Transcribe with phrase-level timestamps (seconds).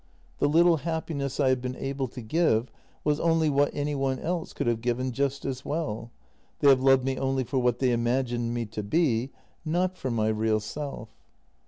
[0.39, 2.71] The little happiness I have been able to give
[3.03, 6.09] was only what any one else could have given just as well;
[6.57, 9.29] they have loved me only for what they imagined me to be,
[9.63, 11.09] not for my real self.